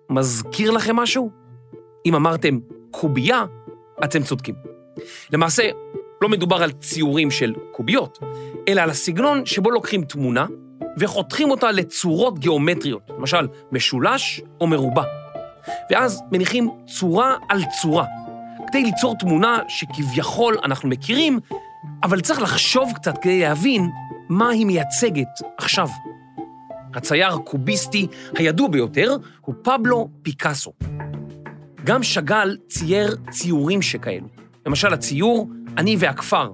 מזכיר 0.09 0.71
לכם 0.71 0.95
משהו? 0.95 1.31
אם 2.05 2.15
אמרתם 2.15 2.59
קובייה, 2.91 3.45
אתם 4.03 4.23
צודקים. 4.23 4.55
למעשה, 5.33 5.69
לא 6.21 6.29
מדובר 6.29 6.63
על 6.63 6.71
ציורים 6.71 7.31
של 7.31 7.53
קוביות, 7.71 8.19
אלא 8.67 8.81
על 8.81 8.89
הסגנון 8.89 9.45
שבו 9.45 9.71
לוקחים 9.71 10.03
תמונה 10.03 10.45
וחותכים 10.99 11.51
אותה 11.51 11.71
לצורות 11.71 12.39
גיאומטריות, 12.39 13.01
למשל 13.09 13.47
משולש 13.71 14.41
או 14.61 14.67
מרובע. 14.67 15.03
ואז 15.91 16.21
מניחים 16.31 16.69
צורה 16.99 17.35
על 17.49 17.61
צורה, 17.81 18.05
כדי 18.67 18.83
ליצור 18.83 19.15
תמונה 19.19 19.59
שכביכול 19.67 20.57
אנחנו 20.63 20.89
מכירים, 20.89 21.39
אבל 22.03 22.21
צריך 22.21 22.41
לחשוב 22.41 22.91
קצת 22.95 23.17
כדי 23.21 23.39
להבין 23.39 23.89
מה 24.29 24.49
היא 24.49 24.65
מייצגת 24.65 25.41
עכשיו. 25.57 25.87
הצייר 26.93 27.33
הקוביסטי 27.33 28.07
הידוע 28.35 28.67
ביותר 28.67 29.17
הוא 29.41 29.55
פבלו 29.63 30.09
פיקאסו. 30.21 30.73
גם 31.83 32.03
שאגאל 32.03 32.57
צייר 32.67 33.15
ציורים 33.29 33.81
שכאלו. 33.81 34.27
למשל 34.65 34.93
הציור 34.93 35.49
"אני 35.77 35.95
והכפר", 35.99 36.51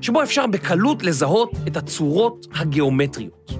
שבו 0.00 0.22
אפשר 0.22 0.46
בקלות 0.46 1.02
לזהות 1.02 1.50
את 1.66 1.76
הצורות 1.76 2.46
הגיאומטריות. 2.54 3.52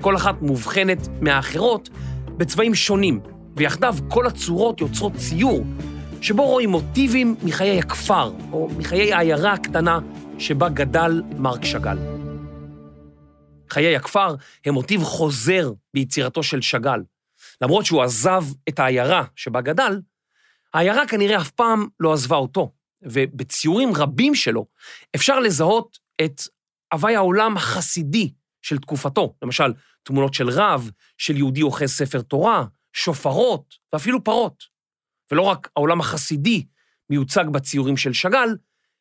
כל 0.00 0.16
אחת 0.16 0.42
מובחנת 0.42 1.08
מהאחרות 1.20 1.88
בצבעים 2.36 2.74
שונים, 2.74 3.20
ויחדיו 3.56 3.96
כל 4.08 4.26
הצורות 4.26 4.80
יוצרות 4.80 5.12
ציור, 5.16 5.64
שבו 6.20 6.42
רואים 6.42 6.70
מוטיבים 6.70 7.34
מחיי 7.42 7.78
הכפר, 7.78 8.32
או 8.52 8.68
מחיי 8.78 9.14
העיירה 9.14 9.52
הקטנה 9.52 9.98
שבה 10.38 10.68
גדל 10.68 11.22
מרק 11.38 11.64
שאגאל. 11.64 12.15
חיי 13.70 13.96
הכפר 13.96 14.34
הם 14.64 14.74
מוטיב 14.74 15.02
חוזר 15.02 15.72
ביצירתו 15.94 16.42
של 16.42 16.60
שאגאל. 16.60 17.00
למרות 17.60 17.86
שהוא 17.86 18.02
עזב 18.02 18.44
את 18.68 18.78
העיירה 18.78 19.24
שבה 19.36 19.60
גדל, 19.60 20.00
העיירה 20.74 21.06
כנראה 21.08 21.40
אף 21.40 21.50
פעם 21.50 21.86
לא 22.00 22.12
עזבה 22.12 22.36
אותו, 22.36 22.72
ובציורים 23.02 23.94
רבים 23.94 24.34
שלו 24.34 24.66
אפשר 25.16 25.40
לזהות 25.40 25.98
את 26.24 26.40
הווי 26.92 27.16
העולם 27.16 27.56
החסידי 27.56 28.32
של 28.62 28.78
תקופתו, 28.78 29.34
למשל 29.42 29.72
תמונות 30.02 30.34
של 30.34 30.48
רב, 30.48 30.90
של 31.18 31.36
יהודי 31.36 31.62
אוחז 31.62 31.90
ספר 31.90 32.22
תורה, 32.22 32.64
שופרות 32.92 33.74
ואפילו 33.92 34.24
פרות. 34.24 34.64
ולא 35.30 35.42
רק 35.42 35.68
העולם 35.76 36.00
החסידי, 36.00 36.66
מיוצג 37.10 37.44
בציורים 37.52 37.96
של 37.96 38.12
שאגאל, 38.12 38.56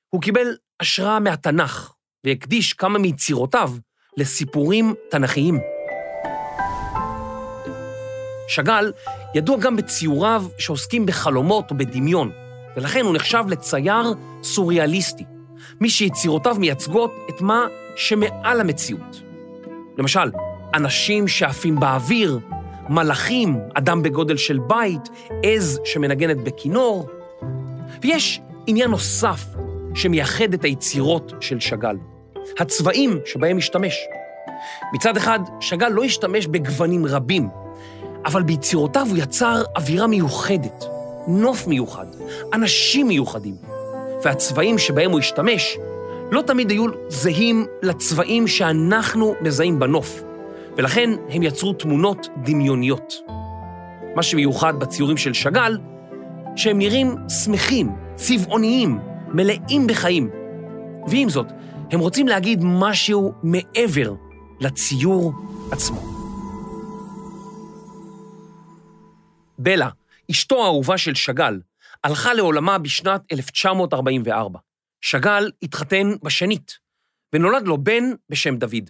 הוא 0.10 0.22
קיבל 0.22 0.48
השראה 0.80 1.20
מהתנ"ך 1.20 1.94
והקדיש 2.24 2.74
כמה 2.74 3.00
מיצירותיו 3.00 3.72
לסיפורים 4.18 4.94
תנכיים. 5.10 5.60
שאגאל 8.48 8.92
ידוע 9.36 9.58
גם 9.58 9.76
בציוריו 9.76 10.46
שעוסקים 10.58 11.06
בחלומות 11.06 11.72
או 11.72 11.78
בדמיון, 11.78 12.32
ולכן 12.76 13.06
הוא 13.06 13.16
נחשב 13.16 13.44
לצייר 13.48 14.14
סוריאליסטי, 14.44 15.24
מי 15.82 15.90
שיצירותיו 15.90 16.56
מייצגות 16.60 17.12
את 17.30 17.42
מה 17.42 17.68
שמעל 17.96 18.62
המציאות. 18.62 19.22
למשל, 19.98 20.32
אנשים 20.74 21.28
שעפים 21.28 21.80
באוויר, 21.80 22.40
מלאכים, 22.90 23.60
אדם 23.74 24.04
בגודל 24.04 24.38
של 24.38 24.60
בית, 24.60 25.10
עז 25.44 25.80
שמנגנת 25.84 26.38
בכינור. 26.38 27.10
ויש 28.02 28.42
עניין 28.68 28.92
נוסף 28.92 29.46
שמייחד 29.96 30.54
את 30.54 30.64
היצירות 30.64 31.34
של 31.40 31.60
שאגאל, 31.60 31.96
הצבעים 32.60 33.20
שבהם 33.26 33.58
השתמש. 33.58 34.08
מצד 34.94 35.18
אחד, 35.18 35.40
שאגאל 35.60 35.92
לא 35.92 36.04
השתמש 36.04 36.48
בגוונים 36.48 37.06
רבים, 37.06 37.50
אבל 38.26 38.44
ביצירותיו 38.44 39.08
הוא 39.10 39.18
יצר 39.18 39.64
אווירה 39.76 40.08
מיוחדת, 40.08 40.86
נוף 41.28 41.68
מיוחד, 41.68 42.06
אנשים 42.54 43.08
מיוחדים. 43.08 43.56
והצבעים 44.24 44.78
שבהם 44.78 45.12
הוא 45.12 45.20
השתמש 45.20 45.78
לא 46.32 46.42
תמיד 46.42 46.70
היו 46.70 46.86
זהים 47.08 47.66
לצבעים 47.82 48.48
שאנחנו 48.48 49.36
מזהים 49.42 49.80
בנוף, 49.80 50.24
ולכן 50.78 51.10
הם 51.30 51.44
יצרו 51.44 51.74
תמונות 51.74 52.28
דמיוניות. 52.44 53.14
מה 54.16 54.24
שמיוחד 54.24 54.80
בציורים 54.80 55.18
של 55.18 55.34
שאגאל, 55.34 55.78
שהם 56.56 56.78
נראים 56.78 57.16
שמחים, 57.44 57.92
צבעוניים, 58.16 59.00
מלאים 59.28 59.88
בחיים. 59.88 60.30
ועם 61.08 61.30
זאת, 61.30 61.46
הם 61.92 62.00
רוצים 62.00 62.28
להגיד 62.28 62.60
משהו 62.64 63.34
מעבר 63.44 64.14
לציור 64.60 65.34
עצמו. 65.72 66.02
בלה, 69.60 69.90
אשתו 70.32 70.64
האהובה 70.64 70.98
של 70.98 71.16
שאגאל, 71.16 71.62
הלכה 72.04 72.34
לעולמה 72.34 72.78
בשנת 72.78 73.22
1944. 73.32 74.60
שאגאל 75.02 75.52
התחתן 75.62 76.08
בשנית, 76.24 76.78
ונולד 77.34 77.68
לו 77.68 77.78
בן 77.78 78.04
בשם 78.30 78.58
דוד. 78.58 78.90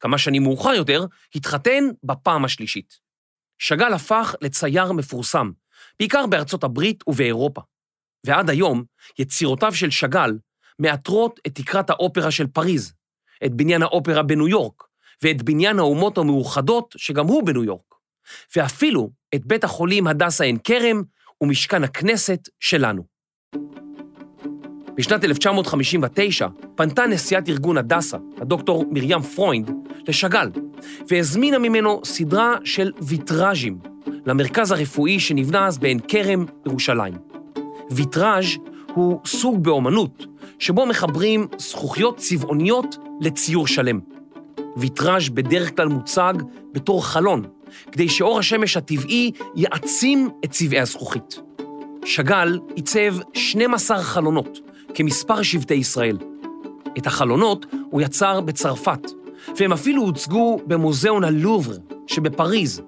כמה 0.00 0.18
שנים 0.18 0.42
מאוחר 0.42 0.72
יותר, 0.72 1.04
התחתן 1.34 1.84
בפעם 2.04 2.44
השלישית. 2.44 2.98
שאגאל 3.58 3.92
הפך 3.92 4.34
לצייר 4.40 4.92
מפורסם, 4.92 5.50
בעיקר 5.98 6.26
בארצות 6.26 6.64
הברית 6.64 7.04
ובאירופה. 7.06 7.60
ועד 8.26 8.50
היום, 8.50 8.84
יצירותיו 9.18 9.74
של 9.74 9.90
שאגאל 9.90 10.38
מעטרות 10.80 11.40
את 11.46 11.54
תקרת 11.54 11.90
האופרה 11.90 12.30
של 12.30 12.46
פריז, 12.46 12.92
את 13.44 13.54
בניין 13.54 13.82
האופרה 13.82 14.22
בניו 14.22 14.48
יורק, 14.48 14.82
ואת 15.22 15.42
בניין 15.42 15.78
האומות 15.78 16.18
המאוחדות, 16.18 16.94
שגם 16.98 17.26
הוא 17.26 17.42
בניו 17.42 17.64
יורק, 17.64 17.94
ואפילו 18.56 19.10
את 19.34 19.46
בית 19.46 19.64
החולים 19.64 20.06
הדסה 20.06 20.44
עין 20.44 20.58
כרם 20.64 21.02
ומשכן 21.40 21.84
הכנסת 21.84 22.48
שלנו. 22.60 23.02
בשנת 24.94 25.24
1959 25.24 26.46
פנתה 26.74 27.06
נשיאת 27.06 27.48
ארגון 27.48 27.78
הדסה, 27.78 28.16
הדוקטור 28.40 28.84
מרים 28.90 29.22
פרוינד, 29.22 29.70
לשאגאל, 30.08 30.48
והזמינה 31.08 31.58
ממנו 31.58 32.00
סדרה 32.04 32.56
של 32.64 32.92
ויטראז'ים 33.02 33.78
למרכז 34.26 34.72
הרפואי 34.72 35.20
שנבנה 35.20 35.66
אז 35.66 35.78
בעין 35.78 35.98
כרם, 36.08 36.46
ירושלים. 36.66 37.14
ויטראז' 37.90 38.46
הוא 38.94 39.20
סוג 39.26 39.64
באומנות 39.64 40.26
שבו 40.60 40.86
מחברים 40.86 41.46
זכוכיות 41.58 42.16
צבעוניות 42.16 42.96
לציור 43.20 43.66
שלם. 43.66 44.00
ויטראז' 44.76 45.28
בדרך 45.28 45.76
כלל 45.76 45.88
מוצג 45.88 46.34
בתור 46.72 47.06
חלון, 47.06 47.44
כדי 47.92 48.08
שאור 48.08 48.38
השמש 48.38 48.76
הטבעי 48.76 49.30
יעצים 49.54 50.28
את 50.44 50.50
צבעי 50.50 50.80
הזכוכית. 50.80 51.40
שאגאל 52.04 52.58
עיצב 52.74 53.14
12 53.34 54.02
חלונות, 54.02 54.58
כמספר 54.94 55.42
שבטי 55.42 55.74
ישראל. 55.74 56.18
את 56.98 57.06
החלונות 57.06 57.66
הוא 57.90 58.00
יצר 58.00 58.40
בצרפת, 58.40 59.10
והם 59.56 59.72
אפילו 59.72 60.02
הוצגו 60.02 60.60
במוזיאון 60.66 61.24
הלובר 61.24 61.76
שבפריז, 62.06 62.82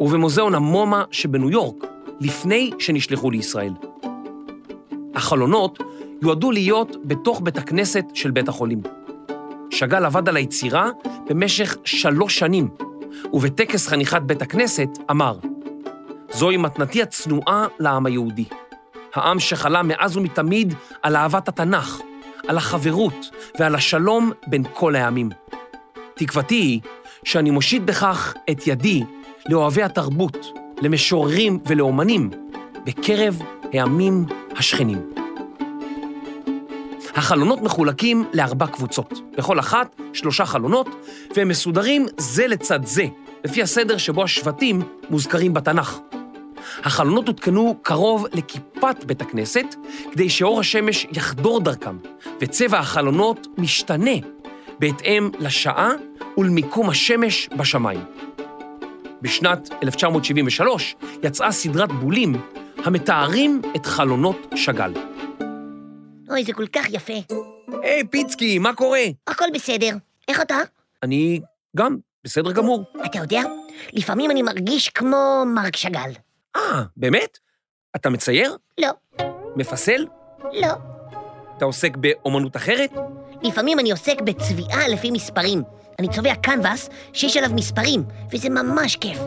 ובמוזיאון 0.00 0.54
המומה 0.54 1.04
שבניו 1.10 1.50
יורק, 1.50 1.84
לפני 2.20 2.70
שנשלחו 2.78 3.30
לישראל. 3.30 3.72
החלונות 5.14 5.78
יועדו 6.22 6.50
להיות 6.50 6.96
בתוך 7.04 7.40
בית 7.44 7.58
הכנסת 7.58 8.04
של 8.14 8.30
בית 8.30 8.48
החולים. 8.48 8.82
שאגאל 9.70 10.04
עבד 10.04 10.28
על 10.28 10.36
היצירה 10.36 10.90
במשך 11.28 11.76
שלוש 11.84 12.38
שנים, 12.38 12.68
ובטקס 13.32 13.88
חניכת 13.88 14.22
בית 14.22 14.42
הכנסת 14.42 14.88
אמר, 15.10 15.38
זוהי 16.32 16.56
מתנתי 16.56 17.02
הצנועה 17.02 17.66
לעם 17.78 18.06
היהודי. 18.06 18.44
העם 19.14 19.40
שחלם 19.40 19.88
מאז 19.88 20.16
ומתמיד 20.16 20.74
על 21.02 21.16
אהבת 21.16 21.48
התנ"ך, 21.48 22.00
על 22.48 22.56
החברות 22.56 23.30
ועל 23.58 23.74
השלום 23.74 24.32
בין 24.46 24.62
כל 24.72 24.96
העמים. 24.96 25.28
תקוותי 26.14 26.54
היא 26.54 26.80
שאני 27.24 27.50
מושיט 27.50 27.82
בכך 27.82 28.34
את 28.50 28.66
ידי 28.66 29.02
לאוהבי 29.48 29.82
התרבות, 29.82 30.46
למשוררים 30.82 31.58
ולאומנים 31.66 32.30
בקרב 32.84 33.42
העמים 33.72 34.24
השכנים. 34.56 35.25
החלונות 37.16 37.62
מחולקים 37.62 38.24
לארבע 38.32 38.66
קבוצות, 38.66 39.20
בכל 39.38 39.58
אחת 39.58 39.96
שלושה 40.12 40.46
חלונות, 40.46 40.88
והם 41.36 41.48
מסודרים 41.48 42.06
זה 42.18 42.46
לצד 42.46 42.84
זה, 42.84 43.06
לפי 43.44 43.62
הסדר 43.62 43.96
שבו 43.96 44.24
השבטים 44.24 44.82
מוזכרים 45.10 45.54
בתנ"ך. 45.54 45.98
החלונות 46.84 47.28
הותקנו 47.28 47.76
קרוב 47.82 48.26
לכיפת 48.32 49.04
בית 49.06 49.20
הכנסת, 49.22 49.74
כדי 50.12 50.30
שאור 50.30 50.60
השמש 50.60 51.06
יחדור 51.12 51.60
דרכם, 51.60 51.96
וצבע 52.40 52.78
החלונות 52.78 53.46
משתנה 53.58 54.16
בהתאם 54.78 55.30
לשעה 55.38 55.90
ולמיקום 56.38 56.90
השמש 56.90 57.48
בשמיים. 57.56 58.04
בשנת 59.22 59.68
1973 59.82 60.96
יצאה 61.22 61.52
סדרת 61.52 61.92
בולים 61.92 62.34
המתארים 62.84 63.62
את 63.76 63.86
חלונות 63.86 64.46
שאגאל. 64.54 65.15
אוי, 66.30 66.44
זה 66.44 66.52
כל 66.52 66.66
כך 66.66 66.86
יפה. 66.90 67.12
היי, 67.82 68.04
פיצקי, 68.10 68.58
מה 68.58 68.74
קורה? 68.74 69.02
הכל 69.26 69.44
בסדר. 69.54 69.90
איך 70.28 70.40
אתה? 70.40 70.56
אני 71.02 71.40
גם 71.76 71.96
בסדר 72.24 72.52
גמור. 72.52 72.84
אתה 73.04 73.18
יודע, 73.18 73.40
לפעמים 73.92 74.30
אני 74.30 74.42
מרגיש 74.42 74.88
כמו 74.88 75.42
מרק 75.54 75.76
שאגאל. 75.76 76.10
אה, 76.56 76.82
באמת? 76.96 77.38
אתה 77.96 78.10
מצייר? 78.10 78.56
לא, 78.80 78.90
מפסל? 79.56 80.06
לא. 80.52 80.72
אתה 81.56 81.64
עוסק 81.64 81.96
באומנות 81.96 82.56
אחרת? 82.56 82.90
לפעמים 83.42 83.78
אני 83.80 83.90
עוסק 83.90 84.20
בצביעה 84.20 84.88
לפי 84.88 85.10
מספרים. 85.10 85.62
אני 85.98 86.08
צובע 86.08 86.34
קנבס 86.34 86.88
שיש 87.12 87.36
עליו 87.36 87.50
מספרים, 87.54 88.04
וזה 88.32 88.48
ממש 88.50 88.96
כיף. 88.96 89.18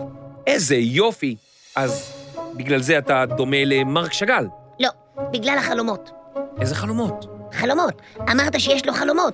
איזה 0.47 0.75
יופי. 0.75 1.35
אז 1.75 2.13
בגלל 2.55 2.81
זה 2.81 2.97
אתה 2.97 3.25
דומה 3.25 3.65
למרק 3.65 4.13
שאגאל. 4.13 4.45
לא, 4.79 4.89
בגלל 5.31 5.57
החלומות. 5.57 6.11
איזה 6.61 6.75
חלומות? 6.75 7.25
חלומות. 7.53 8.01
אמרת 8.31 8.59
שיש 8.59 8.85
לו 8.85 8.93
חלומות. 8.93 9.33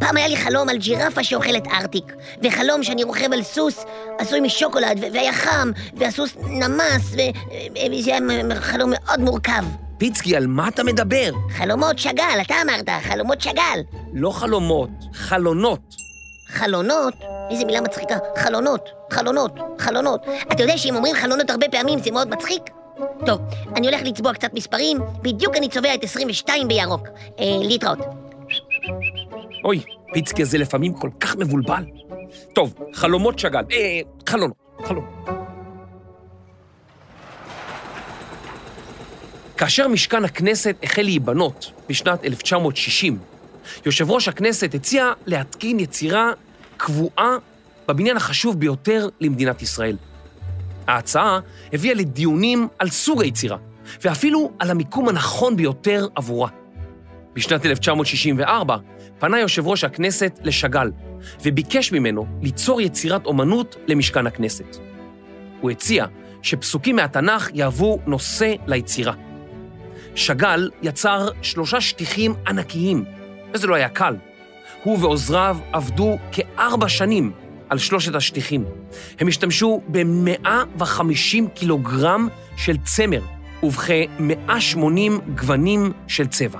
פעם 0.00 0.16
היה 0.16 0.28
לי 0.28 0.36
חלום 0.36 0.68
על 0.68 0.76
ג'ירפה 0.76 1.24
שאוכלת 1.24 1.66
ארטיק, 1.66 2.12
וחלום 2.42 2.82
שאני 2.82 3.02
רוכב 3.04 3.32
על 3.32 3.42
סוס 3.42 3.84
עשוי 4.18 4.40
משוקולד, 4.40 4.98
והיה 5.12 5.32
חם, 5.32 5.70
והסוס 5.94 6.36
נמס, 6.36 7.12
וזה 7.12 8.10
היה 8.10 8.20
חלום 8.60 8.90
מאוד 8.90 9.20
מורכב. 9.20 9.64
פיצקי, 9.98 10.36
על 10.36 10.46
מה 10.46 10.68
אתה 10.68 10.84
מדבר? 10.84 11.30
חלומות 11.50 11.98
שאגאל, 11.98 12.38
אתה 12.40 12.54
אמרת, 12.62 12.88
חלומות 13.08 13.40
שאגאל. 13.40 13.80
לא 14.12 14.30
חלומות, 14.30 14.90
חלונות. 15.14 15.94
חלונות? 16.48 17.14
איזה 17.50 17.64
מילה 17.64 17.80
מצחיקה. 17.80 18.16
חלונות, 18.38 18.88
חלונות, 19.10 19.52
חלונות. 19.78 20.20
אתה 20.52 20.62
יודע 20.62 20.78
שאם 20.78 20.96
אומרים 20.96 21.14
חלונות 21.16 21.50
הרבה 21.50 21.66
פעמים 21.70 21.98
זה 21.98 22.10
מאוד 22.10 22.28
מצחיק? 22.28 22.62
טוב, 23.26 23.40
אני 23.76 23.86
הולך 23.88 24.00
לצבוע 24.04 24.34
קצת 24.34 24.54
מספרים, 24.54 24.98
בדיוק 25.22 25.56
אני 25.56 25.68
צובע 25.68 25.94
את 25.94 26.04
22 26.04 26.68
בירוק. 26.68 27.08
אה, 27.38 27.44
להתראות. 27.60 27.98
אוי, 29.64 29.82
פיצקי 30.12 30.42
הזה 30.42 30.58
לפעמים 30.58 30.94
כל 30.94 31.10
כך 31.20 31.36
מבולבל. 31.36 31.84
טוב, 32.52 32.74
חלומות 32.92 33.38
שאגאל. 33.38 33.64
אה, 33.72 34.00
חלונות, 34.26 34.56
חלונות. 34.84 35.04
כאשר 39.56 39.88
משכן 39.88 40.24
הכנסת 40.24 40.76
החל 40.82 41.02
להיבנות 41.02 41.72
בשנת 41.88 42.24
1960, 42.24 43.18
יושב 43.86 44.10
ראש 44.10 44.28
הכנסת 44.28 44.74
הציע 44.74 45.12
להתקין 45.26 45.80
יצירה 45.80 46.32
קבועה 46.76 47.36
בבניין 47.88 48.16
החשוב 48.16 48.60
ביותר 48.60 49.08
למדינת 49.20 49.62
ישראל. 49.62 49.96
ההצעה 50.88 51.40
הביאה 51.72 51.94
לדיונים 51.94 52.68
על 52.78 52.88
סוג 52.88 53.22
היצירה, 53.22 53.56
ואפילו 54.02 54.52
על 54.58 54.70
המיקום 54.70 55.08
הנכון 55.08 55.56
ביותר 55.56 56.06
עבורה. 56.14 56.48
בשנת 57.34 57.66
1964 57.66 58.76
פנה 59.18 59.40
יושב 59.40 59.66
ראש 59.66 59.84
הכנסת 59.84 60.38
לשג"ל 60.42 60.90
וביקש 61.42 61.92
ממנו 61.92 62.26
ליצור 62.42 62.80
יצירת 62.80 63.26
אומנות 63.26 63.76
למשכן 63.86 64.26
הכנסת. 64.26 64.76
הוא 65.60 65.70
הציע 65.70 66.06
שפסוקים 66.42 66.96
מהתנ"ך 66.96 67.50
יהוו 67.54 67.98
נושא 68.06 68.54
ליצירה. 68.66 69.12
שאגאל 70.14 70.70
יצר 70.82 71.28
שלושה 71.42 71.80
שטיחים 71.80 72.34
ענקיים, 72.46 73.04
וזה 73.54 73.66
לא 73.66 73.74
היה 73.74 73.88
קל. 73.88 74.16
הוא 74.84 74.98
ועוזריו 75.00 75.58
עבדו 75.72 76.18
כארבע 76.32 76.88
שנים 76.88 77.32
על 77.68 77.78
שלושת 77.78 78.14
השטיחים. 78.14 78.64
הם 79.18 79.28
השתמשו 79.28 79.80
ב-150 79.88 81.48
קילוגרם 81.54 82.28
של 82.56 82.76
צמר 82.84 83.20
ובכ-180 83.62 85.34
גוונים 85.34 85.92
של 86.06 86.26
צבע. 86.26 86.58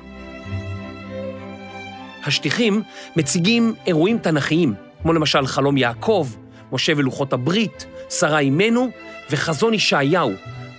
השטיחים 2.25 2.83
מציגים 3.17 3.75
אירועים 3.87 4.19
תנכיים, 4.19 4.75
כמו 5.03 5.13
למשל 5.13 5.47
חלום 5.47 5.77
יעקב, 5.77 6.29
משה 6.73 6.93
ולוחות 6.97 7.33
הברית, 7.33 7.87
שרה 8.11 8.39
אימנו 8.39 8.89
וחזון 9.31 9.75
ישעיהו, 9.75 10.33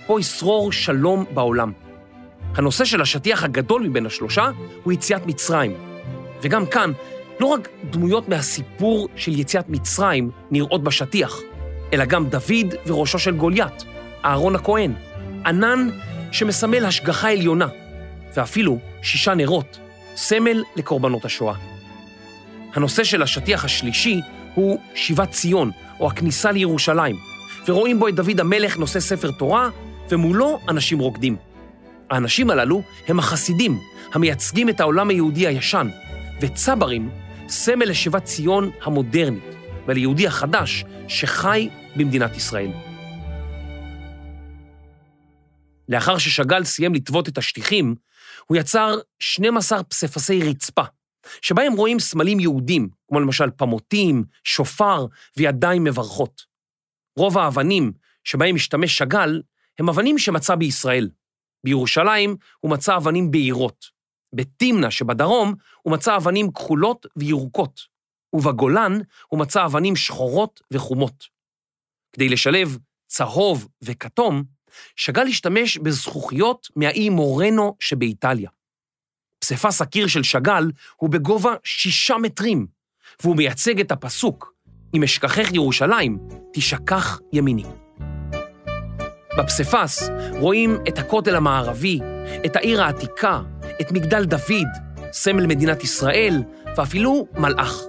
פה 0.06 0.20
ישרור 0.20 0.72
שלום 0.72 1.24
בעולם. 1.34 1.72
הנושא 2.54 2.84
של 2.84 3.00
השטיח 3.00 3.44
הגדול 3.44 3.82
מבין 3.82 4.06
השלושה 4.06 4.50
הוא 4.82 4.92
יציאת 4.92 5.26
מצרים. 5.26 5.72
וגם 6.42 6.66
כאן, 6.66 6.92
לא 7.40 7.46
רק 7.46 7.68
דמויות 7.90 8.28
מהסיפור 8.28 9.08
של 9.16 9.38
יציאת 9.40 9.68
מצרים 9.68 10.30
נראות 10.50 10.84
בשטיח, 10.84 11.40
אלא 11.92 12.04
גם 12.04 12.26
דוד 12.26 12.74
וראשו 12.86 13.18
של 13.18 13.36
גוליית, 13.36 13.84
אהרון 14.24 14.54
הכהן, 14.54 14.92
ענן 15.46 15.88
שמסמל 16.32 16.84
השגחה 16.84 17.30
עליונה, 17.30 17.66
ואפילו 18.36 18.78
שישה 19.02 19.34
נרות, 19.34 19.78
סמל 20.16 20.62
לקורבנות 20.76 21.24
השואה. 21.24 21.54
הנושא 22.74 23.04
של 23.04 23.22
השטיח 23.22 23.64
השלישי 23.64 24.20
הוא 24.54 24.78
שיבת 24.94 25.30
ציון, 25.30 25.70
או 26.00 26.06
הכניסה 26.06 26.52
לירושלים, 26.52 27.16
ורואים 27.68 27.98
בו 27.98 28.08
את 28.08 28.14
דוד 28.14 28.40
המלך 28.40 28.78
נושא 28.78 29.00
ספר 29.00 29.30
תורה, 29.30 29.68
ומולו 30.10 30.58
אנשים 30.68 30.98
רוקדים. 30.98 31.36
האנשים 32.10 32.50
הללו 32.50 32.82
הם 33.08 33.18
החסידים, 33.18 33.78
המייצגים 34.14 34.68
את 34.68 34.80
העולם 34.80 35.10
היהודי 35.10 35.46
הישן, 35.46 35.88
וצברים, 36.40 37.10
סמל 37.50 37.84
לשיבת 37.84 38.24
ציון 38.24 38.70
המודרנית, 38.82 39.44
וליהודי 39.88 40.26
החדש 40.26 40.84
שחי 41.08 41.68
במדינת 41.96 42.36
ישראל. 42.36 42.70
לאחר 45.88 46.18
ששג"ל 46.18 46.64
סיים 46.64 46.94
לטוות 46.94 47.28
את 47.28 47.38
השטיחים, 47.38 47.94
הוא 48.46 48.56
יצר 48.56 48.98
12 49.18 49.82
פסיפסי 49.82 50.40
רצפה, 50.42 50.82
שבהם 51.42 51.72
רואים 51.72 51.98
סמלים 51.98 52.40
יהודים, 52.40 52.88
כמו 53.08 53.20
למשל 53.20 53.50
פמוטים, 53.56 54.24
שופר 54.44 55.06
וידיים 55.36 55.84
מברכות. 55.84 56.42
רוב 57.16 57.38
האבנים 57.38 57.92
שבהם 58.24 58.54
משתמש 58.54 58.98
שאגאל 58.98 59.42
הם 59.78 59.88
אבנים 59.88 60.18
שמצא 60.18 60.54
בישראל. 60.54 61.10
בירושלים 61.64 62.36
הוא 62.60 62.70
מצא 62.70 62.96
אבנים 62.96 63.30
בהירות. 63.30 63.99
בתמנע 64.32 64.90
שבדרום 64.90 65.54
הוא 65.82 65.92
מצא 65.92 66.16
אבנים 66.16 66.52
כחולות 66.52 67.06
וירוקות, 67.16 67.80
ובגולן 68.32 68.98
הוא 69.28 69.40
מצא 69.40 69.64
אבנים 69.64 69.96
שחורות 69.96 70.60
וחומות. 70.70 71.24
כדי 72.12 72.28
לשלב 72.28 72.78
צהוב 73.06 73.68
וכתום, 73.82 74.42
שאגאל 74.96 75.26
השתמש 75.26 75.78
בזכוכיות 75.78 76.68
מהאי 76.76 77.08
מורנו 77.08 77.76
שבאיטליה. 77.80 78.50
פסיפס 79.38 79.82
הקיר 79.82 80.06
של 80.06 80.22
שאגאל 80.22 80.70
הוא 80.96 81.10
בגובה 81.10 81.54
שישה 81.64 82.16
מטרים, 82.16 82.66
והוא 83.22 83.36
מייצג 83.36 83.80
את 83.80 83.92
הפסוק, 83.92 84.54
אם 84.94 85.02
אשכחך 85.02 85.52
ירושלים, 85.52 86.18
תשכח 86.52 87.20
ימיני. 87.32 87.89
בפסיפס 89.38 90.10
רואים 90.38 90.78
את 90.88 90.98
הכותל 90.98 91.36
המערבי, 91.36 92.00
את 92.46 92.56
העיר 92.56 92.82
העתיקה, 92.82 93.40
את 93.80 93.92
מגדל 93.92 94.24
דוד, 94.24 94.68
סמל 95.12 95.46
מדינת 95.46 95.84
ישראל, 95.84 96.42
ואפילו 96.76 97.26
מלאך. 97.38 97.80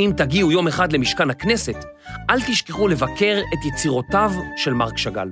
אם 0.00 0.12
תגיעו 0.16 0.52
יום 0.52 0.68
אחד 0.68 0.92
למשכן 0.92 1.30
הכנסת, 1.30 1.84
אל 2.30 2.40
תשכחו 2.40 2.88
לבקר 2.88 3.40
את 3.54 3.66
יצירותיו 3.66 4.32
של 4.56 4.72
מרק 4.72 4.98
שאגאל. 4.98 5.30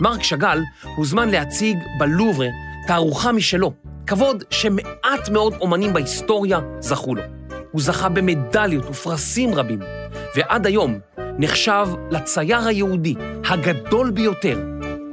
מרק 0.00 0.22
שאגאל 0.22 0.62
הוזמן 0.96 1.28
להציג 1.28 1.78
בלוברה 1.98 2.48
תערוכה 2.86 3.32
משלו, 3.32 3.72
כבוד 4.06 4.44
שמעט 4.50 5.28
מאוד 5.32 5.54
אומנים 5.60 5.92
בהיסטוריה 5.92 6.60
זכו 6.80 7.14
לו. 7.14 7.22
הוא 7.72 7.82
זכה 7.82 8.08
במדליות 8.08 8.84
ופרסים 8.84 9.54
רבים, 9.54 9.80
ועד 10.36 10.66
היום 10.66 10.98
נחשב 11.38 11.86
לצייר 12.10 12.68
היהודי 12.68 13.14
הגדול 13.44 14.10
ביותר 14.10 14.64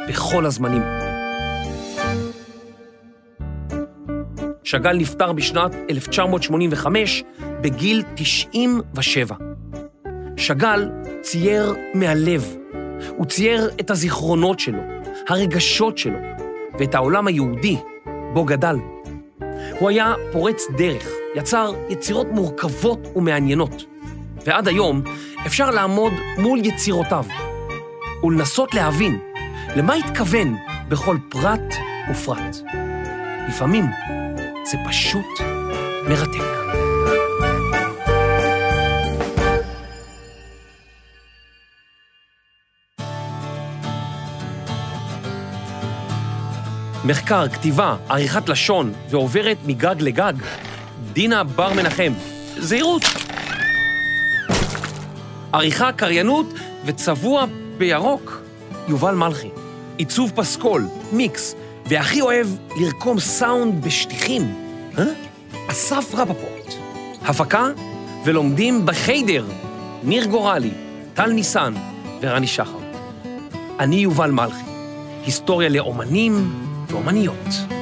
בכל 0.08 0.45
הזמנים. 0.45 0.82
שאגאל 4.63 4.97
נפטר 4.97 5.32
בשנת 5.32 5.75
1985 5.89 7.23
בגיל 7.62 8.03
97. 8.15 9.36
שאגאל 10.38 10.89
צייר 11.21 11.75
מהלב. 11.93 12.55
הוא 13.17 13.25
צייר 13.25 13.69
את 13.79 13.91
הזיכרונות 13.91 14.60
שלו, 14.60 14.79
הרגשות 15.27 15.97
שלו, 15.97 16.17
ואת 16.79 16.95
העולם 16.95 17.27
היהודי 17.27 17.77
בו 18.34 18.45
גדל. 18.45 18.75
הוא 19.79 19.89
היה 19.89 20.13
פורץ 20.32 20.67
דרך, 20.77 21.10
יצר 21.36 21.73
יצירות 21.89 22.27
מורכבות 22.32 23.08
ומעניינות, 23.15 23.86
ועד 24.45 24.67
היום 24.67 25.02
אפשר 25.45 25.69
לעמוד 25.69 26.13
מול 26.38 26.60
יצירותיו 26.65 27.25
ולנסות 28.23 28.73
להבין 28.73 29.19
למה 29.75 29.93
התכוון 29.93 30.56
בכל 30.88 31.17
פרט 31.30 31.75
ופרט. 32.12 32.58
לפעמים 33.47 33.86
זה 34.63 34.78
פשוט 34.89 35.25
מרתק. 36.10 36.60
מחקר, 47.06 47.49
כתיבה, 47.49 47.95
עריכת 48.10 48.49
לשון 48.49 48.93
ועוברת 49.10 49.58
מגג 49.65 49.95
לגג, 49.99 50.34
דינה 51.13 51.43
בר 51.43 51.73
מנחם. 51.73 52.13
זהירות. 52.58 53.28
עריכה, 55.53 55.91
קריינות 55.91 56.45
וצבוע 56.85 57.45
בירוק, 57.77 58.41
יובל 58.88 59.15
מלכי. 59.15 59.49
עיצוב 59.97 60.31
פסקול, 60.35 60.88
מיקס, 61.12 61.55
והכי 61.85 62.21
אוהב 62.21 62.47
לרקום 62.79 63.19
סאונד 63.19 63.85
בשטיחים, 63.85 64.55
אה? 64.97 65.03
אסף 65.67 66.15
רפפורט. 66.15 66.73
הפקה 67.21 67.67
ולומדים 68.25 68.85
בחיידר, 68.85 69.45
ניר 70.03 70.25
גורלי, 70.25 70.71
טל 71.13 71.31
ניסן 71.31 71.73
ורני 72.21 72.47
שחר. 72.47 72.79
אני 73.79 73.95
יובל 73.95 74.31
מלכי, 74.31 74.63
היסטוריה 75.25 75.69
לאומנים 75.69 76.53
ואומניות. 76.88 77.78